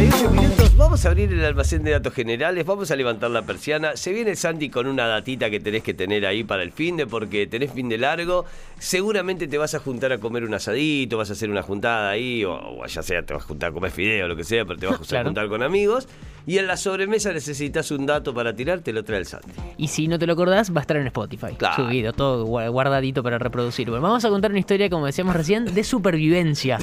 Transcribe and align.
48 0.00 0.30
minutos, 0.30 0.76
vamos 0.78 1.04
a 1.04 1.08
abrir 1.10 1.30
el 1.30 1.44
almacén 1.44 1.82
de 1.82 1.90
datos 1.90 2.14
generales, 2.14 2.64
vamos 2.64 2.90
a 2.90 2.96
levantar 2.96 3.30
la 3.30 3.42
persiana. 3.42 3.96
Se 3.98 4.14
viene 4.14 4.34
Sandy 4.34 4.70
con 4.70 4.86
una 4.86 5.06
datita 5.06 5.50
que 5.50 5.60
tenés 5.60 5.82
que 5.82 5.92
tener 5.92 6.24
ahí 6.24 6.42
para 6.42 6.62
el 6.62 6.72
fin 6.72 6.96
de, 6.96 7.06
porque 7.06 7.46
tenés 7.46 7.70
fin 7.74 7.86
de 7.90 7.98
largo. 7.98 8.46
Seguramente 8.78 9.46
te 9.46 9.58
vas 9.58 9.74
a 9.74 9.78
juntar 9.78 10.10
a 10.12 10.16
comer 10.16 10.44
un 10.44 10.54
asadito, 10.54 11.18
vas 11.18 11.28
a 11.28 11.34
hacer 11.34 11.50
una 11.50 11.60
juntada 11.60 12.08
ahí, 12.08 12.46
o, 12.46 12.86
ya 12.86 13.02
sea, 13.02 13.22
te 13.22 13.34
vas 13.34 13.42
a 13.42 13.46
juntar 13.46 13.70
a 13.70 13.72
comer 13.74 13.90
fideo 13.90 14.24
o 14.24 14.28
lo 14.28 14.36
que 14.36 14.44
sea, 14.44 14.64
pero 14.64 14.78
te 14.78 14.86
vas 14.86 15.12
a 15.12 15.22
juntar 15.22 15.48
con 15.48 15.62
amigos. 15.62 16.08
Y 16.46 16.56
en 16.56 16.66
la 16.66 16.78
sobremesa 16.78 17.34
necesitas 17.34 17.90
un 17.90 18.06
dato 18.06 18.32
para 18.32 18.54
tirar, 18.56 18.80
te 18.80 18.94
lo 18.94 19.04
trae 19.04 19.18
el 19.18 19.26
Sandy. 19.26 19.52
Y 19.76 19.88
si 19.88 20.08
no 20.08 20.18
te 20.18 20.26
lo 20.26 20.32
acordás, 20.32 20.74
va 20.74 20.78
a 20.78 20.80
estar 20.80 20.96
en 20.96 21.06
Spotify. 21.08 21.48
Claro. 21.58 21.84
Subido, 21.84 22.14
todo 22.14 22.46
gua- 22.46 22.70
guardadito 22.70 23.22
para 23.22 23.38
reproducir. 23.38 23.90
Bueno, 23.90 24.04
vamos 24.04 24.24
a 24.24 24.30
contar 24.30 24.50
una 24.50 24.58
historia, 24.60 24.88
como 24.88 25.04
decíamos 25.04 25.36
recién, 25.36 25.66
de 25.74 25.84
supervivencia. 25.84 26.78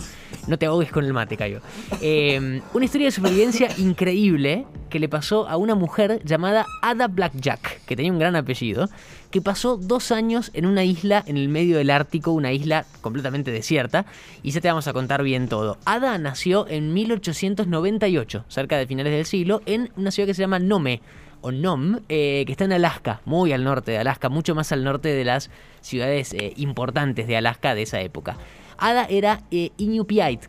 No 0.46 0.60
te 0.60 0.68
ahogues 0.68 0.92
con 0.92 1.04
el 1.04 1.12
mate, 1.12 1.36
Cayo. 1.36 1.60
Eh, 2.02 2.62
una 2.74 2.86
historia 2.86 3.07
de 3.08 3.12
supervivencia 3.12 3.70
increíble 3.78 4.66
que 4.90 5.00
le 5.00 5.08
pasó 5.08 5.48
a 5.48 5.56
una 5.56 5.76
mujer 5.76 6.22
llamada 6.26 6.66
Ada 6.82 7.08
Blackjack, 7.08 7.86
que 7.86 7.96
tenía 7.96 8.12
un 8.12 8.20
gran 8.20 8.36
apellido, 8.36 8.90
que 9.32 9.42
pasó 9.42 9.78
dos 9.78 10.12
años 10.12 10.52
en 10.54 10.66
una 10.66 10.84
isla 10.84 11.24
en 11.26 11.38
el 11.38 11.48
medio 11.48 11.78
del 11.78 11.90
Ártico, 11.90 12.32
una 12.32 12.52
isla 12.52 12.86
completamente 13.02 13.52
desierta, 13.52 14.06
y 14.44 14.52
ya 14.52 14.60
te 14.60 14.68
vamos 14.68 14.88
a 14.88 14.94
contar 14.94 15.24
bien 15.24 15.48
todo. 15.48 15.78
Ada 15.86 16.18
nació 16.18 16.68
en 16.68 16.94
1898, 16.94 18.46
cerca 18.50 18.78
de 18.78 18.88
finales 18.88 19.14
del 19.14 19.26
siglo, 19.26 19.62
en 19.66 19.90
una 19.96 20.12
ciudad 20.12 20.28
que 20.28 20.34
se 20.34 20.42
llama 20.42 20.60
Nome, 20.60 21.02
o 21.40 21.52
Nom, 21.52 22.00
eh, 22.10 22.44
que 22.46 22.52
está 22.52 22.66
en 22.66 22.74
Alaska, 22.74 23.22
muy 23.24 23.54
al 23.54 23.64
norte 23.64 23.92
de 23.92 24.00
Alaska, 24.00 24.28
mucho 24.28 24.54
más 24.54 24.72
al 24.74 24.84
norte 24.84 25.10
de 25.10 25.24
las 25.24 25.50
ciudades 25.80 26.34
eh, 26.34 26.54
importantes 26.58 27.28
de 27.28 27.38
Alaska 27.38 27.74
de 27.74 27.84
esa 27.84 28.02
época. 28.02 28.38
Ada 28.78 29.06
era 29.10 29.42
eh, 29.52 29.72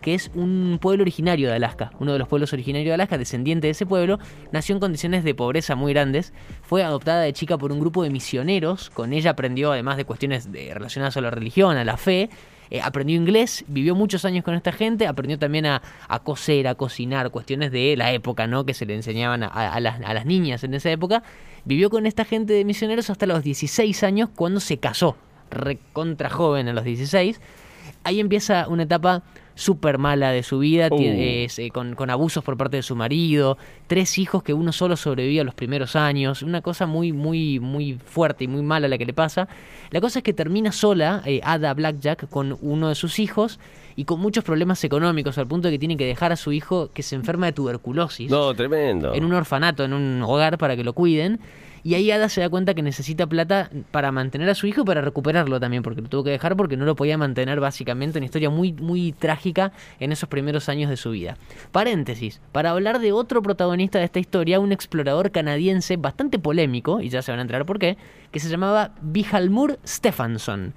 que 0.00 0.14
es 0.14 0.30
un 0.34 0.78
pueblo 0.80 1.02
originario 1.02 1.48
de 1.48 1.56
Alaska, 1.56 1.92
uno 1.98 2.12
de 2.12 2.18
los 2.18 2.28
pueblos 2.28 2.52
originarios 2.52 2.88
de 2.90 2.94
Alaska, 2.94 3.16
descendiente 3.18 3.66
de 3.68 3.70
ese 3.72 3.86
pueblo, 3.86 4.18
nació 4.52 4.74
en 4.74 4.80
condiciones 4.80 5.24
de 5.24 5.34
pobreza 5.34 5.74
muy 5.76 5.92
grandes, 5.92 6.32
fue 6.62 6.82
adoptada 6.82 7.22
de 7.22 7.32
chica 7.32 7.56
por 7.56 7.72
un 7.72 7.80
grupo 7.80 8.02
de 8.02 8.10
misioneros, 8.10 8.90
con 8.90 9.12
ella 9.12 9.30
aprendió 9.30 9.72
además 9.72 9.96
de 9.96 10.04
cuestiones 10.04 10.52
de- 10.52 10.74
relacionadas 10.74 11.16
a 11.16 11.20
la 11.20 11.30
religión, 11.30 11.76
a 11.76 11.84
la 11.84 11.96
fe, 11.96 12.28
eh, 12.70 12.82
aprendió 12.82 13.16
inglés, 13.16 13.64
vivió 13.66 13.94
muchos 13.94 14.26
años 14.26 14.44
con 14.44 14.54
esta 14.54 14.72
gente, 14.72 15.06
aprendió 15.06 15.38
también 15.38 15.64
a, 15.64 15.80
coser, 16.22 16.68
a 16.68 16.74
cocinar, 16.74 17.30
cuestiones 17.30 17.72
de 17.72 17.96
la 17.96 18.12
época, 18.12 18.46
¿no? 18.46 18.66
Que 18.66 18.74
se 18.74 18.84
le 18.84 18.94
enseñaban 18.94 19.42
a, 19.42 19.46
a 19.48 19.80
las, 19.80 20.02
a 20.02 20.12
las 20.12 20.26
niñas 20.26 20.64
en 20.64 20.74
esa 20.74 20.90
época. 20.90 21.22
Vivió 21.64 21.88
con 21.88 22.04
esta 22.04 22.26
gente 22.26 22.52
de 22.52 22.66
misioneros 22.66 23.08
hasta 23.08 23.24
los 23.24 23.42
16 23.42 24.02
años 24.04 24.28
cuando 24.34 24.60
se 24.60 24.76
casó, 24.76 25.16
recontra 25.50 26.28
joven 26.28 26.68
a 26.68 26.74
los 26.74 26.84
16. 26.84 27.40
Ahí 28.04 28.20
empieza 28.20 28.66
una 28.68 28.84
etapa 28.84 29.22
súper 29.54 29.98
mala 29.98 30.30
de 30.30 30.44
su 30.44 30.60
vida, 30.60 30.86
Uh. 30.88 30.96
tiene- 30.96 31.44
es, 31.44 31.58
eh, 31.58 31.70
con, 31.70 31.96
con 31.96 32.10
abusos 32.10 32.44
por 32.44 32.56
parte 32.56 32.76
de 32.76 32.82
su 32.84 32.94
marido, 32.94 33.58
tres 33.88 34.16
hijos 34.18 34.44
que 34.44 34.54
uno 34.54 34.70
solo 34.70 34.96
sobrevivía 34.96 35.42
los 35.42 35.54
primeros 35.54 35.96
años, 35.96 36.42
una 36.42 36.60
cosa 36.62 36.86
muy, 36.86 37.12
muy, 37.12 37.58
muy 37.58 37.94
fuerte 37.94 38.44
y 38.44 38.48
muy 38.48 38.62
mala 38.62 38.86
la 38.86 38.96
que 38.98 39.04
le 39.06 39.12
pasa. 39.14 39.48
La 39.90 40.00
cosa 40.00 40.20
es 40.20 40.22
que 40.22 40.32
termina 40.32 40.70
sola, 40.70 41.22
eh, 41.26 41.40
Ada 41.42 41.74
Blackjack, 41.74 42.28
con 42.28 42.56
uno 42.60 42.88
de 42.88 42.94
sus 42.94 43.18
hijos 43.18 43.58
y 43.96 44.04
con 44.04 44.20
muchos 44.20 44.44
problemas 44.44 44.84
económicos, 44.84 45.38
al 45.38 45.48
punto 45.48 45.66
de 45.66 45.74
que 45.74 45.78
tiene 45.80 45.96
que 45.96 46.06
dejar 46.06 46.30
a 46.30 46.36
su 46.36 46.52
hijo 46.52 46.90
que 46.94 47.02
se 47.02 47.16
enferma 47.16 47.46
de 47.46 47.52
tuberculosis 47.52 48.30
No, 48.30 48.54
tremendo. 48.54 49.12
en 49.12 49.24
un 49.24 49.32
orfanato, 49.32 49.82
en 49.84 49.92
un 49.92 50.22
hogar 50.22 50.56
para 50.58 50.76
que 50.76 50.84
lo 50.84 50.92
cuiden. 50.92 51.40
Y 51.82 51.94
ahí 51.94 52.10
Ada 52.10 52.28
se 52.28 52.40
da 52.40 52.48
cuenta 52.48 52.74
que 52.74 52.82
necesita 52.82 53.26
plata 53.26 53.70
para 53.90 54.12
mantener 54.12 54.48
a 54.48 54.54
su 54.54 54.66
hijo 54.66 54.82
y 54.82 54.84
para 54.84 55.00
recuperarlo 55.00 55.60
también, 55.60 55.82
porque 55.82 56.02
lo 56.02 56.08
tuvo 56.08 56.24
que 56.24 56.30
dejar 56.30 56.56
porque 56.56 56.76
no 56.76 56.84
lo 56.84 56.96
podía 56.96 57.18
mantener 57.18 57.60
básicamente. 57.60 58.18
Una 58.18 58.26
historia 58.26 58.50
muy, 58.50 58.72
muy 58.72 59.12
trágica 59.12 59.72
en 60.00 60.12
esos 60.12 60.28
primeros 60.28 60.68
años 60.68 60.90
de 60.90 60.96
su 60.96 61.10
vida. 61.10 61.36
Paréntesis, 61.72 62.40
para 62.52 62.70
hablar 62.70 63.00
de 63.00 63.12
otro 63.12 63.42
protagonista 63.42 63.98
de 63.98 64.04
esta 64.04 64.18
historia, 64.18 64.60
un 64.60 64.72
explorador 64.72 65.30
canadiense 65.30 65.96
bastante 65.96 66.38
polémico, 66.38 67.00
y 67.00 67.08
ya 67.08 67.22
se 67.22 67.32
van 67.32 67.38
a 67.38 67.42
enterar 67.42 67.66
por 67.66 67.78
qué, 67.78 67.96
que 68.30 68.40
se 68.40 68.48
llamaba 68.48 68.94
Vijalmur 69.00 69.78
Stefansson 69.86 70.74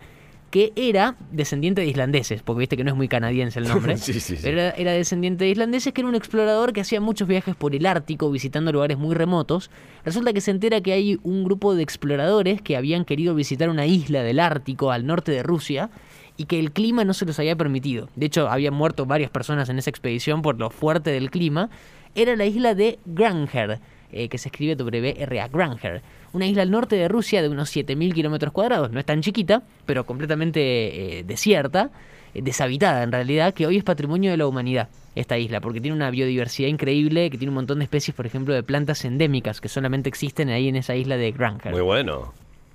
que 0.51 0.73
era 0.75 1.15
descendiente 1.31 1.81
de 1.81 1.87
islandeses, 1.87 2.43
porque 2.43 2.59
viste 2.59 2.75
que 2.77 2.83
no 2.83 2.91
es 2.91 2.97
muy 2.97 3.07
canadiense 3.07 3.57
el 3.59 3.67
nombre. 3.67 3.97
Sí, 4.01 4.19
sí, 4.19 4.35
sí. 4.35 4.47
Era, 4.47 4.71
era 4.71 4.91
descendiente 4.91 5.45
de 5.45 5.51
islandeses, 5.51 5.93
que 5.93 6.01
era 6.01 6.09
un 6.09 6.15
explorador 6.15 6.73
que 6.73 6.81
hacía 6.81 6.99
muchos 6.99 7.27
viajes 7.27 7.55
por 7.55 7.73
el 7.73 7.85
Ártico, 7.85 8.29
visitando 8.29 8.71
lugares 8.71 8.97
muy 8.97 9.15
remotos. 9.15 9.71
Resulta 10.03 10.33
que 10.33 10.41
se 10.41 10.51
entera 10.51 10.81
que 10.81 10.91
hay 10.91 11.19
un 11.23 11.45
grupo 11.45 11.73
de 11.73 11.83
exploradores 11.83 12.61
que 12.61 12.75
habían 12.75 13.05
querido 13.05 13.33
visitar 13.33 13.69
una 13.69 13.85
isla 13.85 14.23
del 14.23 14.39
Ártico 14.39 14.91
al 14.91 15.05
norte 15.05 15.31
de 15.31 15.41
Rusia 15.41 15.89
y 16.35 16.45
que 16.45 16.59
el 16.59 16.71
clima 16.71 17.05
no 17.05 17.13
se 17.13 17.25
los 17.25 17.39
había 17.39 17.55
permitido. 17.55 18.09
De 18.15 18.25
hecho, 18.25 18.49
habían 18.49 18.73
muerto 18.73 19.05
varias 19.05 19.31
personas 19.31 19.69
en 19.69 19.77
esa 19.77 19.89
expedición 19.89 20.41
por 20.41 20.59
lo 20.59 20.69
fuerte 20.69 21.11
del 21.11 21.31
clima. 21.31 21.69
Era 22.13 22.35
la 22.35 22.45
isla 22.45 22.75
de 22.75 22.99
Granger, 23.05 23.79
eh, 24.11 24.27
que 24.29 24.37
se 24.37 24.49
escribe 24.49 24.75
W-R-A, 24.75 25.47
Granger. 25.47 26.01
Una 26.33 26.45
isla 26.47 26.61
al 26.61 26.71
norte 26.71 26.95
de 26.95 27.07
Rusia 27.07 27.41
de 27.41 27.49
unos 27.49 27.75
7.000 27.75 28.13
kilómetros 28.13 28.53
cuadrados. 28.53 28.91
No 28.91 28.99
es 28.99 29.05
tan 29.05 29.21
chiquita, 29.21 29.63
pero 29.85 30.05
completamente 30.05 30.59
eh, 31.19 31.23
desierta, 31.23 31.89
eh, 32.33 32.41
deshabitada 32.41 33.03
en 33.03 33.11
realidad, 33.11 33.53
que 33.53 33.67
hoy 33.67 33.77
es 33.77 33.83
patrimonio 33.83 34.31
de 34.31 34.37
la 34.37 34.47
humanidad, 34.47 34.87
esta 35.15 35.37
isla, 35.37 35.59
porque 35.59 35.81
tiene 35.81 35.95
una 35.95 36.09
biodiversidad 36.09 36.69
increíble, 36.69 37.29
que 37.29 37.37
tiene 37.37 37.49
un 37.49 37.55
montón 37.55 37.79
de 37.79 37.83
especies, 37.85 38.15
por 38.15 38.25
ejemplo, 38.25 38.53
de 38.53 38.63
plantas 38.63 39.03
endémicas 39.03 39.59
que 39.59 39.67
solamente 39.67 40.07
existen 40.07 40.49
ahí 40.49 40.67
en 40.69 40.77
esa 40.77 40.95
isla 40.95 41.17
de 41.17 41.31
Granger. 41.31 41.71
Muy 41.73 41.81
bueno. 41.81 42.33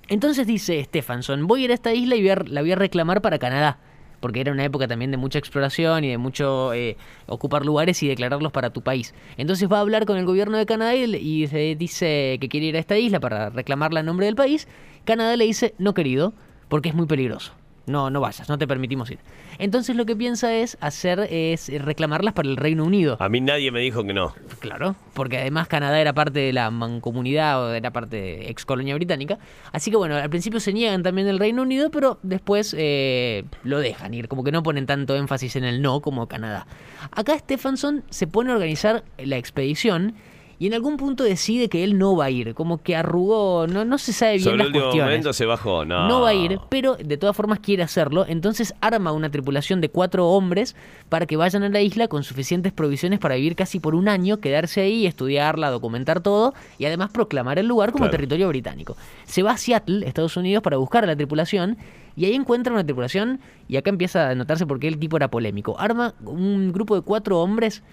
Entonces 0.09 0.47
dice 0.47 0.81
Stephenson, 0.83 1.47
voy 1.47 1.61
a 1.63 1.65
ir 1.65 1.71
a 1.71 1.73
esta 1.73 1.93
isla 1.93 2.15
y 2.15 2.21
voy 2.21 2.29
a- 2.29 2.35
la 2.47 2.61
voy 2.61 2.71
a 2.71 2.75
reclamar 2.75 3.21
para 3.21 3.39
Canadá. 3.39 3.77
Porque 4.19 4.41
era 4.41 4.51
una 4.51 4.65
época 4.65 4.87
también 4.87 5.11
de 5.11 5.17
mucha 5.17 5.39
exploración 5.39 6.03
y 6.03 6.09
de 6.09 6.17
mucho 6.17 6.73
eh, 6.73 6.97
ocupar 7.27 7.65
lugares 7.65 8.01
y 8.03 8.07
declararlos 8.07 8.51
para 8.51 8.71
tu 8.71 8.81
país. 8.81 9.13
Entonces 9.37 9.71
va 9.71 9.77
a 9.77 9.81
hablar 9.81 10.05
con 10.05 10.17
el 10.17 10.25
gobierno 10.25 10.57
de 10.57 10.65
Canadá 10.65 10.95
y, 10.95 11.47
se 11.47 11.75
dice 11.75 12.37
que 12.41 12.49
quiere 12.49 12.67
ir 12.67 12.75
a 12.75 12.79
esta 12.79 12.97
isla 12.97 13.19
para 13.19 13.49
reclamarla 13.49 13.99
en 13.99 14.05
nombre 14.07 14.25
del 14.25 14.35
país. 14.35 14.67
Canadá 15.05 15.35
le 15.35 15.45
dice, 15.45 15.75
no 15.77 15.93
querido, 15.93 16.33
porque 16.67 16.89
es 16.89 16.95
muy 16.95 17.05
peligroso. 17.05 17.53
No, 17.87 18.09
no 18.09 18.19
vayas, 18.19 18.49
no 18.49 18.57
te 18.57 18.67
permitimos 18.67 19.09
ir. 19.09 19.19
Entonces 19.59 19.95
lo 19.95 20.05
que 20.05 20.13
piensa 20.13 20.53
es 20.53 20.77
hacer, 20.81 21.25
es 21.31 21.71
reclamarlas 21.81 22.33
para 22.33 22.49
el 22.49 22.57
Reino 22.57 22.83
Unido. 22.83 23.15
A 23.19 23.29
mí 23.29 23.39
nadie 23.39 23.71
me 23.71 23.79
dijo 23.79 24.03
que 24.03 24.13
no. 24.13 24.35
Claro, 24.59 24.97
porque 25.13 25.37
además 25.37 25.69
Canadá 25.69 26.01
era 26.01 26.11
parte 26.11 26.39
de 26.39 26.51
la 26.51 26.69
mancomunidad 26.69 27.63
o 27.63 27.73
era 27.73 27.91
parte 27.91 28.17
de 28.17 28.49
ex 28.49 28.65
colonia 28.65 28.93
británica. 28.95 29.39
Así 29.71 29.89
que 29.89 29.95
bueno, 29.95 30.15
al 30.17 30.29
principio 30.29 30.59
se 30.59 30.73
niegan 30.73 31.01
también 31.01 31.27
del 31.27 31.39
Reino 31.39 31.61
Unido, 31.61 31.89
pero 31.89 32.19
después 32.23 32.75
eh, 32.77 33.45
lo 33.63 33.79
dejan 33.79 34.13
ir, 34.13 34.27
como 34.27 34.43
que 34.43 34.51
no 34.51 34.63
ponen 34.63 34.85
tanto 34.85 35.15
énfasis 35.15 35.55
en 35.55 35.63
el 35.63 35.81
no 35.81 36.01
como 36.01 36.27
Canadá. 36.27 36.67
Acá 37.11 37.39
Stephenson 37.39 38.03
se 38.09 38.27
pone 38.27 38.51
a 38.51 38.55
organizar 38.55 39.05
la 39.17 39.37
expedición 39.37 40.15
y 40.59 40.67
en 40.67 40.73
algún 40.73 40.97
punto 40.97 41.23
decide 41.23 41.69
que 41.69 41.83
él 41.83 41.97
no 41.97 42.15
va 42.15 42.25
a 42.25 42.29
ir, 42.31 42.53
como 42.55 42.79
que 42.81 42.95
arrugó, 42.95 43.67
no, 43.67 43.85
no 43.85 43.97
se 43.97 44.11
sabe 44.13 44.33
bien 44.33 44.43
Sobre 44.43 44.53
el 44.55 44.57
las 44.59 44.67
último 44.67 44.83
cuestiones. 44.85 45.09
momento 45.11 45.33
se 45.33 45.45
bajó. 45.45 45.85
No. 45.85 46.07
No 46.07 46.21
va 46.21 46.29
a 46.29 46.33
ir, 46.33 46.59
pero 46.69 46.95
de 46.95 47.17
todas 47.17 47.35
formas 47.35 47.59
quiere 47.59 47.83
hacerlo. 47.83 48.25
Entonces 48.27 48.73
arma 48.81 49.11
una 49.11 49.29
tripulación 49.29 49.81
de 49.81 49.89
cuatro 49.89 50.27
hombres 50.29 50.75
para 51.09 51.25
que 51.25 51.37
vayan 51.37 51.63
a 51.63 51.69
la 51.69 51.81
isla 51.81 52.07
con 52.07 52.23
suficientes 52.23 52.73
provisiones 52.73 53.19
para 53.19 53.35
vivir 53.35 53.55
casi 53.55 53.79
por 53.79 53.93
un 53.95 54.07
año, 54.09 54.37
quedarse 54.37 54.81
ahí, 54.81 55.05
estudiarla, 55.05 55.69
documentar 55.69 56.21
todo 56.21 56.53
y 56.79 56.85
además 56.85 57.11
proclamar 57.11 57.59
el 57.59 57.67
lugar 57.67 57.91
como 57.91 58.05
Claro. 58.05 58.11
territorio 58.11 58.47
británico. 58.47 58.97
Se 59.25 59.43
va 59.43 59.51
a 59.51 59.57
Seattle, 59.57 60.07
Estados 60.07 60.37
Unidos, 60.37 60.63
para 60.63 60.77
buscar 60.77 61.03
a 61.03 61.07
la 61.07 61.15
tripulación 61.15 61.77
y 62.15 62.25
ahí 62.25 62.33
encuentra 62.33 62.73
una 62.73 62.83
tripulación 62.83 63.39
y 63.67 63.77
acá 63.77 63.91
empieza 63.91 64.29
a 64.29 64.33
notarse 64.35 64.65
por 64.65 64.79
qué 64.79 64.87
el 64.87 64.97
tipo 64.97 65.17
era 65.17 65.27
polémico. 65.29 65.79
Arma 65.79 66.15
un 66.25 66.71
grupo 66.73 66.95
de 66.95 67.01
cuatro 67.01 67.39
hombres 67.41 67.83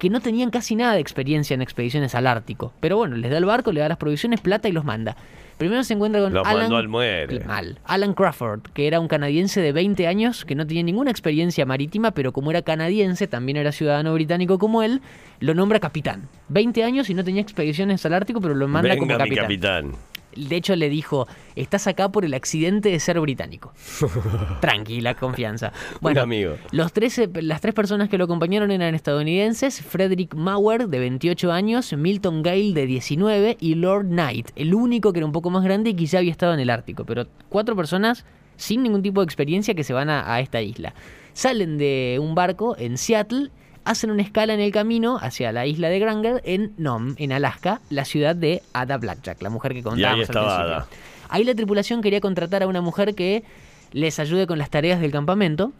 que 0.00 0.08
no 0.08 0.20
tenían 0.20 0.50
casi 0.50 0.74
nada 0.74 0.94
de 0.94 1.00
experiencia 1.00 1.54
en 1.54 1.60
expediciones 1.60 2.14
al 2.14 2.26
Ártico. 2.26 2.72
Pero 2.80 2.96
bueno, 2.96 3.16
les 3.16 3.30
da 3.30 3.36
el 3.36 3.44
barco, 3.44 3.70
le 3.70 3.80
da 3.80 3.88
las 3.88 3.98
provisiones, 3.98 4.40
plata 4.40 4.66
y 4.66 4.72
los 4.72 4.82
manda. 4.82 5.14
Primero 5.58 5.84
se 5.84 5.92
encuentra 5.92 6.22
con 6.22 6.32
Los 6.32 6.46
Alan, 6.46 6.62
mandó 6.62 6.78
al 6.78 6.88
muere. 6.88 7.44
Mal. 7.44 7.78
Alan 7.84 8.14
Crawford, 8.14 8.62
que 8.72 8.86
era 8.86 8.98
un 8.98 9.08
canadiense 9.08 9.60
de 9.60 9.72
20 9.72 10.06
años 10.06 10.46
que 10.46 10.54
no 10.54 10.66
tenía 10.66 10.82
ninguna 10.82 11.10
experiencia 11.10 11.66
marítima, 11.66 12.12
pero 12.12 12.32
como 12.32 12.50
era 12.50 12.62
canadiense, 12.62 13.26
también 13.26 13.58
era 13.58 13.72
ciudadano 13.72 14.14
británico 14.14 14.58
como 14.58 14.82
él, 14.82 15.02
lo 15.38 15.52
nombra 15.52 15.78
capitán. 15.78 16.30
20 16.48 16.82
años 16.82 17.10
y 17.10 17.14
no 17.14 17.22
tenía 17.22 17.42
expediciones 17.42 18.04
al 18.06 18.14
Ártico, 18.14 18.40
pero 18.40 18.54
lo 18.54 18.68
manda 18.68 18.88
Venga, 18.88 19.00
como 19.00 19.22
mi 19.22 19.36
capitán. 19.36 19.92
De 20.36 20.56
hecho, 20.56 20.76
le 20.76 20.88
dijo, 20.88 21.26
estás 21.56 21.86
acá 21.86 22.10
por 22.10 22.24
el 22.24 22.34
accidente 22.34 22.90
de 22.90 23.00
ser 23.00 23.20
británico. 23.20 23.72
Tranquila, 24.60 25.14
confianza. 25.14 25.72
Bueno, 26.00 26.22
amigo. 26.22 26.56
Los 26.70 26.92
tres, 26.92 27.20
las 27.34 27.60
tres 27.60 27.74
personas 27.74 28.08
que 28.08 28.18
lo 28.18 28.24
acompañaron 28.24 28.70
eran 28.70 28.94
estadounidenses, 28.94 29.80
Frederick 29.82 30.34
Mauer, 30.34 30.88
de 30.88 30.98
28 30.98 31.52
años, 31.52 31.92
Milton 31.92 32.42
Gale, 32.42 32.72
de 32.72 32.86
19, 32.86 33.56
y 33.60 33.74
Lord 33.74 34.06
Knight, 34.06 34.50
el 34.56 34.74
único 34.74 35.12
que 35.12 35.18
era 35.18 35.26
un 35.26 35.32
poco 35.32 35.50
más 35.50 35.64
grande 35.64 35.90
y 35.90 35.94
que 35.94 36.06
ya 36.06 36.20
había 36.20 36.32
estado 36.32 36.54
en 36.54 36.60
el 36.60 36.70
Ártico. 36.70 37.04
Pero 37.04 37.26
cuatro 37.48 37.76
personas 37.76 38.24
sin 38.56 38.82
ningún 38.82 39.02
tipo 39.02 39.20
de 39.20 39.24
experiencia 39.24 39.74
que 39.74 39.84
se 39.84 39.92
van 39.92 40.10
a, 40.10 40.32
a 40.32 40.40
esta 40.40 40.60
isla. 40.60 40.94
Salen 41.32 41.78
de 41.78 42.18
un 42.20 42.34
barco 42.34 42.76
en 42.78 42.98
Seattle, 42.98 43.50
hacen 43.84 44.10
una 44.10 44.22
escala 44.22 44.54
en 44.54 44.60
el 44.60 44.72
camino 44.72 45.18
hacia 45.20 45.52
la 45.52 45.66
isla 45.66 45.88
de 45.88 45.98
Granger 45.98 46.42
en 46.44 46.72
Nome, 46.76 47.14
en 47.18 47.32
Alaska, 47.32 47.80
la 47.90 48.04
ciudad 48.04 48.36
de 48.36 48.62
Ada 48.72 48.98
Blackjack, 48.98 49.42
la 49.42 49.50
mujer 49.50 49.74
que 49.74 49.82
contábamos 49.82 50.28
al 50.28 50.36
estaba. 50.36 50.60
Ada. 50.60 50.86
Ahí 51.28 51.44
la 51.44 51.54
tripulación 51.54 52.02
quería 52.02 52.20
contratar 52.20 52.62
a 52.62 52.66
una 52.66 52.80
mujer 52.80 53.14
que 53.14 53.44
les 53.92 54.18
ayude 54.18 54.46
con 54.46 54.58
las 54.58 54.70
tareas 54.70 55.00
del 55.00 55.10
campamento. 55.10 55.72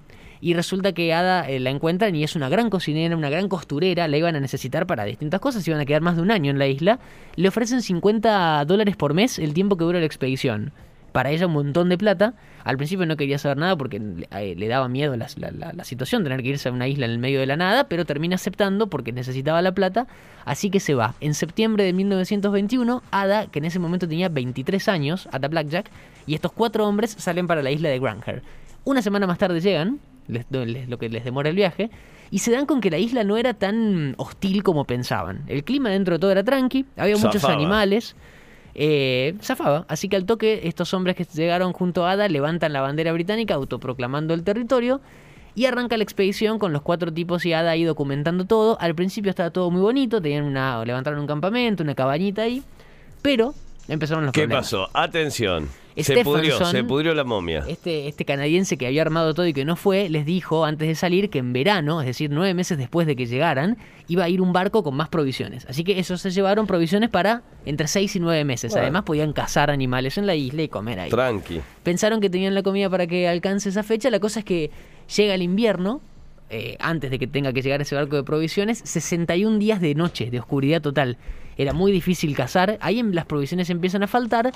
Y 0.43 0.55
resulta 0.55 0.93
que 0.93 1.13
Ada 1.13 1.47
eh, 1.51 1.61
la 1.61 1.69
encuentran 1.69 2.17
y 2.17 2.25
es 2.25 2.35
una 2.35 2.49
gran 2.49 2.71
cocinera, 2.71 3.15
una 3.15 3.29
gran 3.29 3.49
costurera, 3.49 4.09
la 4.09 4.17
iban 4.17 4.37
a 4.37 4.41
necesitar 4.41 4.87
para 4.87 5.05
distintas 5.05 5.39
cosas, 5.39 5.67
iban 5.69 5.81
a 5.81 5.85
quedar 5.85 6.01
más 6.01 6.17
de 6.17 6.23
un 6.23 6.31
año 6.31 6.51
en 6.51 6.59
la 6.59 6.67
isla. 6.67 6.99
Le 7.37 7.49
ofrecen 7.49 7.83
50 7.83 8.65
dólares 8.65 8.97
por 8.97 9.13
mes 9.13 9.39
el 9.39 9.53
tiempo 9.53 9.77
que 9.77 9.85
dura 9.85 10.01
la 10.01 10.07
expedición. 10.07 10.73
Para 11.13 11.31
ella 11.31 11.47
un 11.47 11.53
montón 11.53 11.89
de 11.89 11.99
plata. 11.99 12.35
Al 12.63 12.77
principio 12.77 13.07
no 13.07 13.17
quería 13.17 13.39
saber 13.39 13.57
nada 13.57 13.77
porque 13.77 14.01
eh, 14.31 14.55
le 14.57 14.69
daba 14.69 14.89
miedo 14.89 15.17
la, 15.17 15.27
la, 15.37 15.51
la, 15.51 15.73
la 15.73 15.85
situación, 15.85 16.23
tener 16.23 16.43
que 16.43 16.51
irse 16.51 16.69
a 16.69 16.73
una 16.73 16.87
isla 16.89 17.07
en 17.07 17.13
el 17.13 17.19
medio 17.19 17.41
de 17.41 17.47
la 17.47 17.57
nada, 17.57 17.85
pero 17.85 18.05
termina 18.05 18.35
aceptando 18.35 18.89
porque 18.89 19.13
necesitaba 19.13 19.63
la 19.63 19.73
plata, 19.73 20.07
así 20.45 20.71
que 20.71 20.79
se 20.79 20.95
va. 20.95 21.15
En 21.21 21.35
septiembre 21.35 21.85
de 21.85 21.93
1921, 21.93 23.03
Ada, 23.11 23.47
que 23.47 23.59
en 23.61 23.65
ese 23.65 23.79
momento 23.79 24.07
tenía 24.07 24.29
23 24.29 24.89
años, 24.89 25.29
Ada 25.33 25.49
Blackjack, 25.49 25.91
y 26.27 26.35
estos 26.35 26.53
cuatro 26.53 26.87
hombres 26.87 27.17
salen 27.19 27.47
para 27.47 27.63
la 27.63 27.71
isla 27.71 27.89
de 27.89 27.99
Granger. 27.99 28.43
Una 28.85 29.03
semana 29.03 29.27
más 29.27 29.39
tarde 29.39 29.61
llegan, 29.61 30.01
les, 30.29 30.45
les, 30.51 30.89
lo 30.89 30.99
que 30.99 31.09
les 31.09 31.25
demora 31.25 31.49
el 31.49 31.57
viaje, 31.57 31.91
y 32.31 32.39
se 32.39 32.53
dan 32.53 32.67
con 32.67 32.81
que 32.81 32.91
la 32.91 32.99
isla 32.99 33.25
no 33.25 33.37
era 33.37 33.55
tan 33.55 34.15
hostil 34.17 34.63
como 34.63 34.85
pensaban. 34.85 35.43
El 35.49 35.65
clima 35.65 35.91
dentro 35.91 36.15
de 36.15 36.19
todo 36.21 36.31
era 36.31 36.45
tranqui, 36.45 36.87
había 36.97 37.17
muchos 37.17 37.43
Zafaba. 37.43 37.55
animales. 37.55 38.15
Eh, 38.83 39.35
zafaba, 39.43 39.85
así 39.89 40.09
que 40.09 40.17
al 40.17 40.25
toque 40.25 40.63
estos 40.65 40.95
hombres 40.95 41.15
que 41.15 41.25
llegaron 41.25 41.75
junto 41.75 42.07
a 42.07 42.13
Ada 42.13 42.31
levantan 42.31 42.73
la 42.73 42.81
bandera 42.81 43.13
británica 43.13 43.53
autoproclamando 43.53 44.33
el 44.33 44.43
territorio 44.43 45.03
y 45.55 45.67
arranca 45.67 45.99
la 45.99 46.03
expedición 46.03 46.59
con 46.59 46.73
los 46.73 46.81
cuatro 46.81 47.13
tipos 47.13 47.45
y 47.45 47.53
Ada 47.53 47.73
ahí 47.73 47.85
documentando 47.85 48.47
todo. 48.47 48.81
Al 48.81 48.95
principio 48.95 49.29
estaba 49.29 49.51
todo 49.51 49.71
muy 49.71 49.83
bonito, 49.83 50.23
tenían 50.23 50.45
una, 50.45 50.83
levantaron 50.83 51.21
un 51.21 51.27
campamento, 51.27 51.83
una 51.83 51.95
cabañita 51.95 52.41
ahí, 52.41 52.63
pero 53.21 53.53
empezaron 53.91 54.25
los 54.25 54.33
¿Qué 54.33 54.43
problemas. 54.43 54.67
pasó? 54.67 54.89
Atención. 54.95 55.69
Se 55.97 56.25
pudrió, 56.25 56.65
se 56.65 56.85
pudrió 56.85 57.15
la 57.15 57.25
momia. 57.25 57.65
Este, 57.69 58.09
este 58.09 58.25
canadiense 58.25 58.79
que 58.79 58.87
había 58.87 59.03
armado 59.03 59.35
todo 59.35 59.47
y 59.47 59.53
que 59.53 59.65
no 59.65 59.77
fue, 59.77 60.09
les 60.09 60.25
dijo 60.25 60.65
antes 60.65 60.89
de 60.89 60.95
salir 60.95 61.31
que 61.31 61.39
en 61.39 61.53
verano, 61.53 62.01
es 62.01 62.07
decir, 62.07 62.31
nueve 62.31 62.55
meses 62.55 62.79
después 62.79 63.07
de 63.07 63.17
que 63.17 63.27
llegaran, 63.27 63.77
iba 64.09 64.25
a 64.25 64.29
ir 64.29 64.41
un 64.41 64.53
barco 64.53 64.83
con 64.83 64.95
más 64.95 65.09
provisiones. 65.09 65.67
Así 65.69 65.85
que 65.85 65.99
esos 65.99 66.21
se 66.21 66.31
llevaron 66.31 66.67
provisiones 66.67 67.11
para 67.11 67.43
entre 67.67 67.89
seis 67.89 68.15
y 68.17 68.21
nueve 68.21 68.45
meses. 68.45 68.71
Bueno. 68.71 68.83
Además 68.83 69.03
podían 69.03 69.33
cazar 69.33 69.71
animales 69.71 70.17
en 70.17 70.27
la 70.27 70.35
isla 70.35 70.63
y 70.63 70.69
comer 70.69 71.01
ahí. 71.01 71.11
Tranqui. 71.11 71.61
Pensaron 71.83 72.21
que 72.21 72.31
tenían 72.31 72.55
la 72.55 72.63
comida 72.63 72.89
para 72.89 73.07
que 73.07 73.29
alcance 73.29 73.69
esa 73.69 73.83
fecha. 73.83 74.11
La 74.11 74.21
cosa 74.21 74.41
es 74.41 74.45
que 74.45 74.71
llega 75.15 75.35
el 75.35 75.43
invierno, 75.43 76.01
eh, 76.51 76.77
antes 76.81 77.11
de 77.11 77.19
que 77.19 77.27
tenga 77.27 77.53
que 77.53 77.63
llegar 77.63 77.81
ese 77.81 77.95
barco 77.95 78.17
de 78.17 78.25
provisiones, 78.25 78.79
61 78.85 79.59
días 79.59 79.81
de 79.81 79.95
noche, 79.95 80.31
de 80.31 80.41
oscuridad 80.41 80.83
total. 80.83 81.17
Era 81.57 81.73
muy 81.73 81.93
difícil 81.93 82.35
cazar. 82.37 82.79
Ahí 82.81 82.99
en- 82.99 83.15
las 83.15 83.27
provisiones 83.27 83.71
empiezan 83.71 84.03
a 84.03 84.07
faltar. 84.07 84.53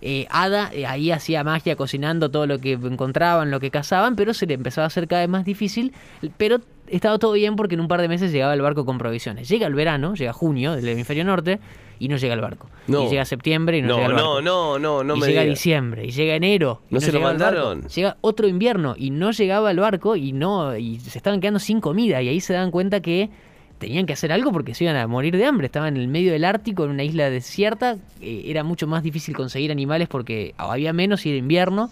Eh, 0.00 0.26
Ada 0.30 0.70
eh, 0.74 0.86
ahí 0.86 1.10
hacía 1.10 1.44
magia 1.44 1.76
cocinando 1.76 2.30
todo 2.30 2.46
lo 2.46 2.58
que 2.58 2.72
encontraban, 2.72 3.50
lo 3.50 3.60
que 3.60 3.70
cazaban, 3.70 4.16
pero 4.16 4.34
se 4.34 4.46
le 4.46 4.54
empezaba 4.54 4.84
a 4.84 4.88
hacer 4.88 5.06
cada 5.08 5.22
vez 5.22 5.30
más 5.30 5.44
difícil. 5.44 5.92
Pero 6.36 6.60
estaba 6.88 7.18
todo 7.18 7.32
bien 7.32 7.56
porque 7.56 7.74
en 7.74 7.80
un 7.80 7.88
par 7.88 8.00
de 8.00 8.08
meses 8.08 8.32
llegaba 8.32 8.54
el 8.54 8.60
barco 8.62 8.84
con 8.84 8.98
provisiones. 8.98 9.48
Llega 9.48 9.66
el 9.66 9.74
verano, 9.74 10.14
llega 10.14 10.32
junio 10.32 10.74
del 10.74 10.88
hemisferio 10.88 11.24
norte 11.24 11.60
y 11.98 12.08
no 12.08 12.16
llega 12.16 12.34
el 12.34 12.40
barco. 12.40 12.68
No. 12.86 13.04
Y 13.04 13.10
llega 13.10 13.24
septiembre 13.24 13.78
y 13.78 13.82
no, 13.82 13.88
No, 13.88 13.94
llega 13.96 14.06
el 14.08 14.12
barco 14.14 14.40
no, 14.40 14.40
no, 14.40 14.78
no, 14.78 15.04
no 15.04 15.16
y 15.16 15.20
me 15.20 15.26
llega 15.28 15.42
diciembre, 15.42 16.06
y 16.06 16.10
llega 16.10 16.34
enero. 16.34 16.82
¿No 16.90 17.00
se 17.00 17.12
lo 17.12 17.20
mandaron? 17.20 17.82
Llega 17.88 18.16
otro 18.20 18.46
invierno 18.48 18.94
y 18.98 19.10
no 19.10 19.30
llegaba 19.30 19.70
el 19.70 19.78
barco 19.78 20.16
y 20.16 20.32
no 20.32 20.76
y 20.76 21.00
se 21.00 21.18
estaban 21.18 21.40
quedando 21.40 21.60
sin 21.60 21.80
comida. 21.80 22.20
Y 22.22 22.28
ahí 22.28 22.40
se 22.40 22.52
dan 22.52 22.70
cuenta 22.70 23.00
que 23.00 23.30
tenían 23.78 24.06
que 24.06 24.12
hacer 24.12 24.32
algo 24.32 24.52
porque 24.52 24.74
se 24.74 24.84
iban 24.84 24.96
a 24.96 25.06
morir 25.06 25.36
de 25.36 25.44
hambre. 25.44 25.66
Estaban 25.66 25.96
en 25.96 26.02
el 26.02 26.08
medio 26.08 26.32
del 26.32 26.44
Ártico, 26.44 26.84
en 26.84 26.90
una 26.90 27.04
isla 27.04 27.30
desierta. 27.30 27.96
eh, 28.20 28.44
era 28.46 28.64
mucho 28.64 28.86
más 28.86 29.02
difícil 29.02 29.34
conseguir 29.34 29.70
animales 29.70 30.08
porque 30.08 30.54
había 30.56 30.92
menos 30.92 31.24
y 31.26 31.30
era 31.30 31.38
invierno. 31.38 31.90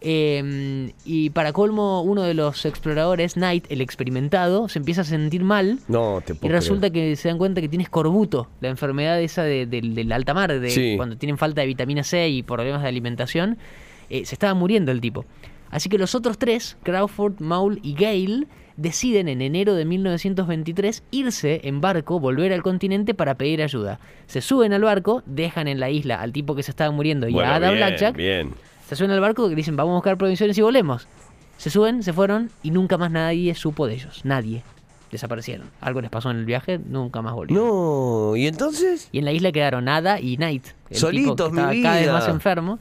Eh, 0.00 0.92
y 1.04 1.30
para 1.30 1.52
colmo, 1.52 2.02
uno 2.02 2.22
de 2.22 2.34
los 2.34 2.64
exploradores, 2.66 3.34
Knight, 3.34 3.64
el 3.70 3.80
experimentado, 3.80 4.68
se 4.68 4.78
empieza 4.78 5.00
a 5.00 5.04
sentir 5.04 5.42
mal. 5.42 5.78
No, 5.88 6.20
te 6.24 6.32
Y 6.32 6.36
puedo 6.36 6.52
resulta 6.52 6.90
que 6.90 7.16
se 7.16 7.28
dan 7.28 7.38
cuenta 7.38 7.60
que 7.60 7.68
tiene 7.68 7.84
escorbuto, 7.84 8.48
la 8.60 8.68
enfermedad 8.68 9.20
esa 9.20 9.42
de, 9.42 9.66
del- 9.66 9.94
del 9.94 10.12
alta 10.12 10.34
mar, 10.34 10.58
de 10.60 10.70
Sí. 10.70 10.94
cuando 10.96 11.16
tienen 11.16 11.38
falta 11.38 11.60
de 11.62 11.66
vitamina 11.66 12.02
C 12.04 12.28
y 12.28 12.42
problemas 12.42 12.82
de 12.82 12.88
alimentación. 12.88 13.58
eh, 14.08 14.24
se 14.24 14.36
estaba 14.36 14.54
muriendo 14.54 14.92
el 14.92 15.00
tipo. 15.00 15.24
Así 15.68 15.88
que 15.88 15.98
los 15.98 16.14
otros 16.14 16.38
tres, 16.38 16.76
Crawford, 16.84 17.40
Maul 17.40 17.80
y 17.82 17.94
Gale, 17.94 18.46
deciden 18.76 19.26
en 19.28 19.42
enero 19.42 19.74
de 19.74 19.84
1923 19.84 21.02
irse 21.10 21.60
en 21.64 21.80
barco, 21.80 22.20
volver 22.20 22.52
al 22.52 22.62
continente 22.62 23.14
para 23.14 23.34
pedir 23.34 23.62
ayuda. 23.62 23.98
Se 24.26 24.40
suben 24.40 24.72
al 24.72 24.82
barco, 24.82 25.24
dejan 25.26 25.66
en 25.66 25.80
la 25.80 25.90
isla 25.90 26.20
al 26.20 26.32
tipo 26.32 26.54
que 26.54 26.62
se 26.62 26.70
estaba 26.70 26.92
muriendo 26.92 27.26
y 27.28 27.32
Bueno, 27.32 27.50
a 27.50 27.56
Ada 27.56 27.70
bien, 27.70 27.78
Blackjack. 27.78 28.16
Bien. 28.16 28.50
Se 28.88 28.96
suben 28.96 29.10
al 29.10 29.20
barco 29.20 29.50
y 29.50 29.54
dicen, 29.54 29.76
vamos 29.76 29.92
a 29.92 29.94
buscar 29.96 30.16
provisiones 30.16 30.56
y 30.58 30.62
volvemos. 30.62 31.06
Se 31.58 31.70
suben, 31.70 32.02
se 32.02 32.12
fueron 32.12 32.50
y 32.62 32.70
nunca 32.70 32.98
más 32.98 33.10
nadie 33.10 33.54
supo 33.54 33.86
de 33.86 33.94
ellos. 33.94 34.20
Nadie. 34.24 34.62
Desaparecieron. 35.10 35.68
Algo 35.80 36.00
les 36.00 36.10
pasó 36.10 36.30
en 36.30 36.36
el 36.38 36.44
viaje, 36.44 36.78
nunca 36.78 37.22
más 37.22 37.32
volvieron. 37.34 37.64
No, 37.66 38.36
¿y 38.36 38.46
entonces? 38.46 39.08
Y 39.12 39.18
en 39.18 39.24
la 39.24 39.32
isla 39.32 39.52
quedaron 39.52 39.88
Ada 39.88 40.20
y 40.20 40.36
Knight. 40.36 40.66
El 40.90 40.96
Solitos, 40.96 41.36
tipo 41.36 41.44
que 41.46 41.52
mi 41.52 41.58
estaba 41.60 41.82
cada 41.82 41.94
vez 41.94 42.02
vida. 42.02 42.12
más 42.12 42.28
enfermo. 42.28 42.78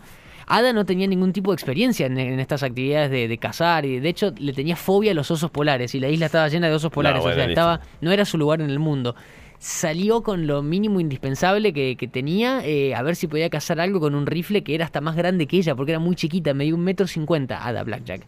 Ada 0.47 0.73
no 0.73 0.85
tenía 0.85 1.07
ningún 1.07 1.33
tipo 1.33 1.51
de 1.51 1.55
experiencia 1.55 2.05
en, 2.05 2.17
en 2.19 2.39
estas 2.39 2.61
actividades 2.61 3.09
de, 3.09 3.27
de 3.27 3.37
cazar 3.39 3.83
y 3.85 3.99
de 3.99 4.09
hecho 4.09 4.31
le 4.37 4.53
tenía 4.53 4.75
fobia 4.75 5.11
a 5.11 5.13
los 5.15 5.31
osos 5.31 5.49
polares 5.49 5.95
y 5.95 5.99
la 5.99 6.07
isla 6.09 6.27
estaba 6.27 6.47
llena 6.49 6.67
de 6.67 6.75
osos 6.75 6.91
polares, 6.91 7.21
bueno, 7.21 7.35
o 7.35 7.39
sea, 7.39 7.49
estaba, 7.49 7.81
no 8.01 8.11
era 8.11 8.25
su 8.25 8.37
lugar 8.37 8.61
en 8.61 8.69
el 8.69 8.77
mundo. 8.77 9.15
Salió 9.59 10.21
con 10.21 10.45
lo 10.47 10.61
mínimo 10.61 10.99
indispensable 10.99 11.73
que, 11.73 11.95
que 11.95 12.07
tenía, 12.07 12.61
eh, 12.65 12.93
a 12.93 13.01
ver 13.01 13.15
si 13.15 13.27
podía 13.27 13.49
cazar 13.49 13.79
algo 13.79 13.99
con 13.99 14.13
un 14.13 14.25
rifle 14.25 14.63
que 14.63 14.75
era 14.75 14.85
hasta 14.85 15.01
más 15.01 15.15
grande 15.15 15.47
que 15.47 15.57
ella, 15.57 15.75
porque 15.75 15.91
era 15.93 15.99
muy 15.99 16.15
chiquita, 16.15 16.53
medía 16.53 16.75
un 16.75 16.83
metro 16.83 17.07
cincuenta, 17.07 17.65
Ada 17.65 17.83
Blackjack. 17.83 18.21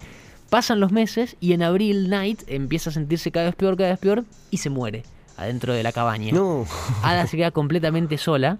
Pasan 0.49 0.79
los 0.79 0.91
meses 0.91 1.35
y 1.39 1.51
en 1.53 1.61
abril 1.61 2.05
Knight 2.07 2.41
empieza 2.47 2.89
a 2.89 2.93
sentirse 2.93 3.31
cada 3.31 3.47
vez 3.47 3.55
peor, 3.55 3.75
cada 3.77 3.89
vez 3.89 3.99
peor 3.99 4.23
y 4.49 4.57
se 4.57 4.69
muere 4.69 5.03
adentro 5.35 5.73
de 5.73 5.83
la 5.83 5.91
cabaña. 5.91 6.31
No. 6.31 6.65
Ada 7.03 7.27
se 7.27 7.37
queda 7.37 7.51
completamente 7.51 8.17
sola 8.17 8.57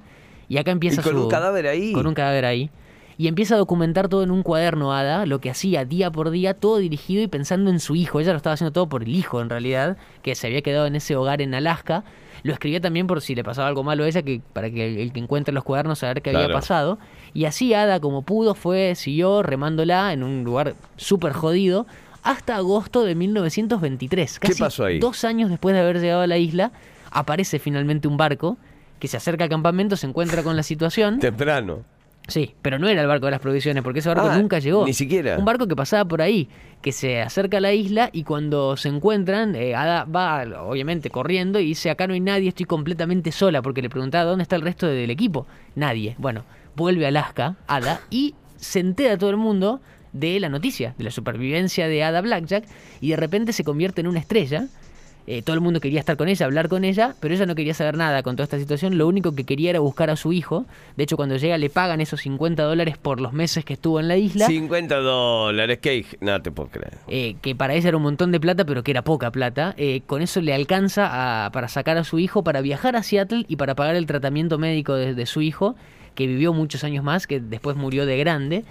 y 0.49 0.57
acá 0.57 0.71
empieza 0.71 1.01
Y 1.01 1.03
con 1.03 1.13
su- 1.13 1.23
un 1.23 1.29
cadáver 1.29 1.67
ahí. 1.67 1.93
Con 1.93 2.05
un 2.05 2.13
cadáver 2.13 2.45
ahí. 2.45 2.69
Y 3.19 3.27
empieza 3.27 3.55
a 3.55 3.57
documentar 3.57 4.09
todo 4.09 4.21
en 4.21 4.29
un 4.29 4.43
cuaderno 4.43 4.93
Ada, 4.93 5.25
lo 5.25 5.39
que 5.39 5.49
hacía 5.49 5.85
día 5.85 6.11
por 6.11 6.29
día, 6.29 6.53
todo 6.53 6.77
dirigido 6.77 7.23
y 7.23 7.27
pensando 7.27 7.71
en 7.71 7.79
su 7.79 7.95
hijo. 7.95 8.19
Ella 8.19 8.31
lo 8.31 8.37
estaba 8.37 8.53
haciendo 8.53 8.71
todo 8.71 8.87
por 8.87 9.03
el 9.03 9.15
hijo, 9.15 9.41
en 9.41 9.49
realidad, 9.49 9.97
que 10.21 10.35
se 10.35 10.45
había 10.45 10.61
quedado 10.61 10.85
en 10.85 10.95
ese 10.95 11.15
hogar 11.15 11.41
en 11.41 11.55
Alaska. 11.55 12.03
Lo 12.43 12.53
escribía 12.53 12.79
también 12.79 13.07
por 13.07 13.21
si 13.21 13.33
le 13.33 13.43
pasaba 13.43 13.67
algo 13.67 13.83
malo 13.83 14.03
a 14.03 14.07
ella, 14.07 14.21
que 14.21 14.41
para 14.53 14.69
que 14.69 15.01
el, 15.01 15.11
que 15.11 15.19
encuentre 15.19 15.51
los 15.51 15.63
cuadernos 15.63 15.99
saber 15.99 16.21
qué 16.21 16.29
había 16.29 16.49
pasado. 16.49 16.99
Y 17.33 17.45
así 17.45 17.73
Ada, 17.73 17.99
como 17.99 18.21
pudo, 18.21 18.53
fue, 18.53 18.93
siguió 18.93 19.41
remándola 19.41 20.13
en 20.13 20.21
un 20.21 20.43
lugar 20.43 20.75
súper 20.95 21.33
jodido 21.33 21.87
hasta 22.21 22.56
agosto 22.56 23.03
de 23.03 23.15
1923. 23.15 24.39
¿Qué 24.39 24.47
Casi 24.49 24.59
pasó 24.59 24.85
ahí? 24.85 24.99
Dos 24.99 25.23
años 25.23 25.49
después 25.49 25.73
de 25.73 25.81
haber 25.81 25.99
llegado 25.99 26.21
a 26.21 26.27
la 26.27 26.37
isla, 26.37 26.71
aparece 27.09 27.57
finalmente 27.57 28.07
un 28.07 28.18
barco 28.18 28.57
que 28.99 29.07
se 29.07 29.18
acerca 29.18 29.45
al 29.45 29.49
campamento, 29.49 29.95
se 29.95 30.07
encuentra 30.07 30.44
con 30.44 30.56
la 30.56 30.63
situación. 30.63 31.19
Temprano. 31.19 31.96
Sí, 32.27 32.53
pero 32.61 32.77
no 32.77 32.89
era 32.89 33.01
el 33.01 33.07
barco 33.07 33.25
de 33.27 33.31
las 33.31 33.39
provisiones, 33.39 33.83
porque 33.83 33.99
ese 33.99 34.09
barco 34.09 34.27
Ah, 34.29 34.37
nunca 34.37 34.59
llegó. 34.59 34.85
ni 34.85 34.93
siquiera. 34.93 35.37
Un 35.37 35.45
barco 35.45 35.65
que 35.67 35.75
pasaba 35.77 36.03
por 36.05 36.21
ahí, 36.21 36.49
que 36.81 36.91
se 36.91 37.21
acerca 37.21 37.57
a 37.57 37.61
la 37.61 37.71
isla 37.73 38.09
y 38.11 38.23
cuando 38.23 38.75
se 38.75 38.89
encuentran, 38.89 39.55
eh, 39.55 39.75
Ada 39.75 40.03
va 40.03 40.43
obviamente 40.63 41.09
corriendo 41.09 41.59
y 41.59 41.67
dice, 41.67 41.89
acá 41.89 42.05
no 42.05 42.13
hay 42.13 42.19
nadie, 42.19 42.49
estoy 42.49 42.65
completamente 42.65 43.31
sola, 43.31 43.61
porque 43.61 43.81
le 43.81 43.89
preguntaba 43.89 44.25
dónde 44.29 44.43
está 44.43 44.57
el 44.57 44.61
resto 44.61 44.87
del 44.87 45.09
equipo. 45.09 45.47
Nadie. 45.75 46.15
Bueno, 46.17 46.43
vuelve 46.75 47.05
a 47.05 47.07
Alaska, 47.07 47.55
Ada, 47.67 48.01
y 48.09 48.35
se 48.57 48.79
entera 48.81 49.17
todo 49.17 49.29
el 49.29 49.37
mundo 49.37 49.79
de 50.11 50.39
la 50.39 50.49
noticia, 50.49 50.95
de 50.97 51.03
la 51.05 51.11
supervivencia 51.11 51.87
de 51.87 52.03
Ada 52.03 52.19
Blackjack, 52.21 52.65
y 52.99 53.09
de 53.11 53.15
repente 53.15 53.53
se 53.53 53.63
convierte 53.63 54.01
en 54.01 54.07
una 54.07 54.19
estrella. 54.19 54.67
Eh, 55.29 55.41
todo 55.41 55.55
el 55.55 55.61
mundo 55.61 55.81
quería 55.81 55.99
estar 55.99 56.15
con 56.15 56.29
ella, 56.29 56.45
hablar 56.45 56.69
con 56.69 56.85
ella, 56.85 57.13
pero 57.19 57.33
ella 57.33 57.45
no 57.45 57.53
quería 57.53 57.73
saber 57.73 57.97
nada 57.97 58.23
con 58.23 58.37
toda 58.37 58.45
esta 58.45 58.57
situación. 58.59 58.97
Lo 58.97 59.07
único 59.07 59.35
que 59.35 59.43
quería 59.43 59.71
era 59.71 59.79
buscar 59.81 60.09
a 60.09 60.15
su 60.15 60.31
hijo. 60.31 60.65
De 60.95 61.03
hecho, 61.03 61.17
cuando 61.17 61.35
llega 61.35 61.57
le 61.57 61.69
pagan 61.69 61.99
esos 61.99 62.21
50 62.21 62.63
dólares 62.63 62.97
por 62.97 63.19
los 63.19 63.33
meses 63.33 63.65
que 63.65 63.73
estuvo 63.73 63.99
en 63.99 64.07
la 64.07 64.15
isla. 64.15 64.47
50 64.47 64.95
dólares, 64.95 65.79
que 65.79 66.05
no 66.21 66.41
te 66.41 66.49
puedo 66.51 66.69
creer. 66.69 66.93
eh, 67.09 67.35
que 67.41 67.55
para 67.55 67.73
ella 67.73 67.89
era 67.89 67.97
un 67.97 68.03
montón 68.03 68.31
de 68.31 68.39
plata, 68.39 68.63
pero 68.65 68.83
que 68.83 68.91
era 68.91 69.01
poca 69.03 69.29
plata. 69.31 69.73
Eh, 69.77 70.01
con 70.07 70.21
eso 70.21 70.39
le 70.39 70.53
alcanza 70.53 71.45
a- 71.45 71.51
para 71.51 71.67
sacar 71.67 71.97
a 71.97 72.05
su 72.05 72.19
hijo, 72.19 72.43
para 72.45 72.61
viajar 72.61 72.95
a 72.95 73.03
Seattle 73.03 73.43
y 73.49 73.57
para 73.57 73.75
pagar 73.75 73.95
el 73.97 74.05
tratamiento 74.05 74.57
médico 74.57 74.93
de, 74.95 75.13
de 75.13 75.25
su 75.25 75.41
hijo, 75.41 75.75
que 76.15 76.25
vivió 76.25 76.53
muchos 76.53 76.85
años 76.85 77.03
más, 77.03 77.27
que 77.27 77.41
después 77.41 77.75
murió 77.75 78.05
de 78.05 78.17
grande. 78.17 78.63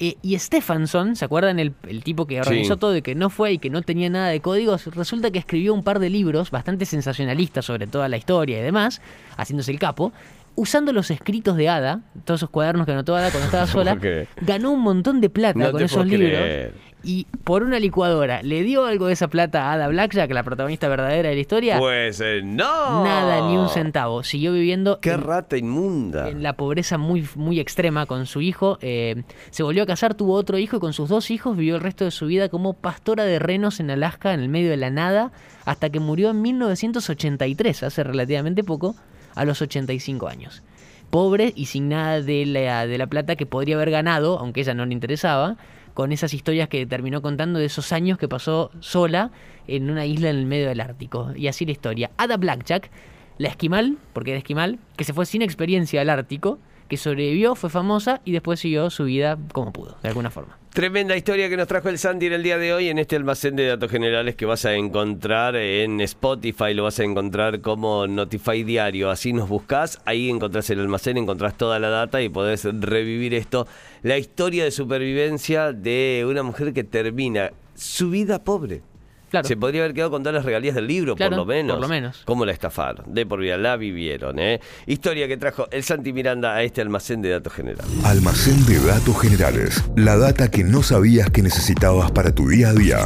Eh, 0.00 0.16
y 0.22 0.38
Stephenson, 0.38 1.16
¿se 1.16 1.24
acuerdan 1.24 1.58
el, 1.58 1.74
el 1.88 2.04
tipo 2.04 2.26
que 2.26 2.40
organizó 2.40 2.74
Sí. 2.74 2.80
todo 2.80 2.96
y 2.96 3.02
que 3.02 3.14
no 3.14 3.30
fue 3.30 3.52
y 3.54 3.58
que 3.58 3.68
no 3.70 3.82
tenía 3.82 4.08
nada 4.08 4.28
de 4.28 4.40
códigos? 4.40 4.86
Resulta 4.94 5.30
que 5.30 5.38
escribió 5.40 5.74
un 5.74 5.82
par 5.82 5.98
de 5.98 6.08
libros 6.10 6.50
bastante 6.50 6.84
sensacionalistas 6.86 7.64
sobre 7.64 7.86
toda 7.86 8.08
la 8.08 8.16
historia 8.16 8.58
y 8.60 8.62
demás, 8.62 9.00
haciéndose 9.36 9.72
el 9.72 9.78
capo. 9.78 10.12
Usando 10.58 10.92
los 10.92 11.10
escritos 11.10 11.56
de 11.56 11.68
Ada, 11.68 12.00
todos 12.24 12.40
esos 12.40 12.50
cuadernos 12.50 12.84
que 12.84 12.92
anotó 12.92 13.14
Ada 13.16 13.30
cuando 13.30 13.46
estaba 13.46 13.66
sola, 13.68 13.98
ganó 14.42 14.72
un 14.72 14.80
montón 14.80 15.20
de 15.20 15.30
plata 15.30 15.58
No 15.58 15.70
con 15.72 15.82
esos 15.82 16.04
libros. 16.06 16.30
creer. 16.30 16.88
Y 17.04 17.28
por 17.44 17.62
una 17.62 17.78
licuadora, 17.78 18.42
¿le 18.42 18.64
dio 18.64 18.84
algo 18.84 19.06
de 19.06 19.12
esa 19.12 19.28
plata 19.28 19.66
a 19.70 19.74
Ada 19.74 19.86
Blackjack, 19.86 20.32
la 20.32 20.42
protagonista 20.42 20.88
verdadera 20.88 21.28
de 21.28 21.36
la 21.36 21.40
historia? 21.40 21.78
Pues 21.78 22.20
eh, 22.20 22.40
no. 22.42 23.04
Nada, 23.04 23.48
ni 23.48 23.56
un 23.56 23.68
centavo. 23.68 24.24
Siguió 24.24 24.52
viviendo 24.52 24.98
Qué 24.98 25.12
en, 25.12 25.22
rata 25.22 25.56
inmunda. 25.56 26.28
en 26.28 26.42
la 26.42 26.54
pobreza 26.54 26.98
muy, 26.98 27.24
muy 27.36 27.60
extrema 27.60 28.06
con 28.06 28.26
su 28.26 28.40
hijo. 28.40 28.78
Eh, 28.82 29.22
se 29.50 29.62
volvió 29.62 29.84
a 29.84 29.86
casar, 29.86 30.14
tuvo 30.14 30.34
otro 30.34 30.58
hijo 30.58 30.78
y 30.78 30.80
con 30.80 30.92
sus 30.92 31.08
dos 31.08 31.30
hijos 31.30 31.56
vivió 31.56 31.76
el 31.76 31.82
resto 31.82 32.04
de 32.04 32.10
su 32.10 32.26
vida 32.26 32.48
como 32.48 32.72
pastora 32.74 33.24
de 33.24 33.38
renos 33.38 33.78
en 33.78 33.92
Alaska, 33.92 34.34
en 34.34 34.40
el 34.40 34.48
medio 34.48 34.68
de 34.68 34.76
la 34.76 34.90
nada, 34.90 35.30
hasta 35.66 35.90
que 35.90 36.00
murió 36.00 36.30
en 36.30 36.42
1983, 36.42 37.84
hace 37.84 38.02
relativamente 38.02 38.64
poco, 38.64 38.96
a 39.38 39.44
los 39.44 39.62
85 39.62 40.28
años. 40.28 40.62
Pobre 41.10 41.52
y 41.56 41.66
sin 41.66 41.88
nada 41.88 42.20
de 42.20 42.44
la, 42.44 42.86
de 42.86 42.98
la 42.98 43.06
plata 43.06 43.36
que 43.36 43.46
podría 43.46 43.76
haber 43.76 43.90
ganado, 43.90 44.38
aunque 44.38 44.60
ella 44.60 44.74
no 44.74 44.84
le 44.84 44.92
interesaba, 44.92 45.56
con 45.94 46.12
esas 46.12 46.34
historias 46.34 46.68
que 46.68 46.86
terminó 46.86 47.22
contando 47.22 47.58
de 47.58 47.64
esos 47.64 47.92
años 47.92 48.18
que 48.18 48.28
pasó 48.28 48.70
sola 48.80 49.30
en 49.66 49.90
una 49.90 50.06
isla 50.06 50.30
en 50.30 50.36
el 50.36 50.46
medio 50.46 50.68
del 50.68 50.80
Ártico. 50.80 51.32
Y 51.34 51.48
así 51.48 51.64
la 51.64 51.72
historia. 51.72 52.10
Ada 52.16 52.36
Blackjack, 52.36 52.90
la 53.38 53.48
esquimal, 53.48 53.96
porque 54.12 54.32
era 54.32 54.38
esquimal, 54.38 54.78
que 54.96 55.04
se 55.04 55.12
fue 55.12 55.26
sin 55.26 55.42
experiencia 55.42 56.00
al 56.00 56.10
Ártico, 56.10 56.58
que 56.88 56.96
sobrevivió, 56.96 57.54
fue 57.54 57.70
famosa 57.70 58.20
y 58.24 58.32
después 58.32 58.60
siguió 58.60 58.90
su 58.90 59.04
vida 59.04 59.38
como 59.52 59.72
pudo, 59.72 59.96
de 60.02 60.08
alguna 60.08 60.30
forma. 60.30 60.58
Tremenda 60.72 61.16
historia 61.16 61.48
que 61.48 61.56
nos 61.56 61.66
trajo 61.66 61.88
el 61.88 61.98
Santi 61.98 62.26
en 62.26 62.34
el 62.34 62.42
día 62.42 62.56
de 62.56 62.72
hoy 62.72 62.88
en 62.88 62.98
este 62.98 63.16
almacén 63.16 63.56
de 63.56 63.66
datos 63.66 63.90
generales 63.90 64.36
que 64.36 64.46
vas 64.46 64.64
a 64.64 64.74
encontrar 64.74 65.56
en 65.56 66.00
Spotify, 66.00 66.72
lo 66.72 66.84
vas 66.84 67.00
a 67.00 67.04
encontrar 67.04 67.60
como 67.60 68.06
Notify 68.06 68.62
Diario. 68.62 69.10
Así 69.10 69.32
nos 69.32 69.48
buscás, 69.48 70.00
ahí 70.04 70.30
encontrás 70.30 70.70
el 70.70 70.80
almacén, 70.80 71.16
encontrás 71.16 71.56
toda 71.56 71.78
la 71.78 71.88
data 71.88 72.22
y 72.22 72.28
podés 72.28 72.64
revivir 72.64 73.34
esto. 73.34 73.66
La 74.02 74.18
historia 74.18 74.64
de 74.64 74.70
supervivencia 74.70 75.72
de 75.72 76.24
una 76.28 76.42
mujer 76.42 76.72
que 76.72 76.84
termina 76.84 77.50
su 77.74 78.10
vida 78.10 78.44
pobre. 78.44 78.82
Claro. 79.30 79.46
Se 79.46 79.56
podría 79.56 79.82
haber 79.82 79.94
quedado 79.94 80.10
con 80.10 80.22
todas 80.22 80.34
las 80.34 80.44
regalías 80.44 80.74
del 80.74 80.86
libro, 80.86 81.14
Claro, 81.16 81.30
por 81.30 81.38
lo 81.38 81.44
menos. 81.46 81.74
por 81.76 81.82
lo 81.82 81.88
menos. 81.88 82.22
¿Cómo 82.24 82.44
la 82.46 82.52
estafaron? 82.52 83.12
De 83.12 83.26
por 83.26 83.40
vida, 83.40 83.56
la 83.56 83.76
vivieron, 83.76 84.38
¿eh? 84.38 84.60
Historia 84.86 85.28
que 85.28 85.36
trajo 85.36 85.68
el 85.70 85.82
Santi 85.82 86.12
Miranda 86.12 86.54
a 86.54 86.62
este 86.62 86.80
almacén 86.80 87.22
de 87.22 87.30
datos 87.30 87.52
generales. 87.52 87.84
Almacén 88.04 88.64
de 88.66 88.78
datos 88.80 89.20
generales. 89.20 89.84
La 89.96 90.16
data 90.16 90.50
que 90.50 90.64
no 90.64 90.82
sabías 90.82 91.30
que 91.30 91.42
necesitabas 91.42 92.10
para 92.10 92.34
tu 92.34 92.48
día 92.48 92.68
a 92.70 92.72
día. 92.74 92.98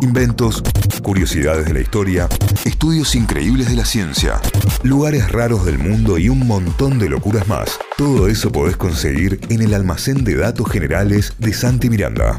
Inventos, 0.00 0.62
curiosidades 1.02 1.66
de 1.66 1.74
la 1.74 1.80
historia, 1.80 2.28
estudios 2.64 3.14
increíbles 3.14 3.68
de 3.68 3.76
la 3.76 3.84
ciencia, 3.84 4.40
lugares 4.82 5.30
raros 5.30 5.64
del 5.66 5.78
mundo 5.78 6.18
y 6.18 6.28
un 6.28 6.46
montón 6.46 6.98
de 6.98 7.08
locuras 7.08 7.46
más. 7.48 7.78
Todo 7.96 8.28
eso 8.28 8.50
podés 8.52 8.76
conseguir 8.76 9.40
en 9.48 9.62
el 9.62 9.74
almacén 9.74 10.24
de 10.24 10.36
datos 10.36 10.70
generales 10.70 11.34
de 11.38 11.52
Santi 11.52 11.90
Miranda. 11.90 12.38